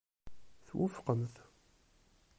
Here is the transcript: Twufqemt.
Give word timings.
Twufqemt. 0.67 1.35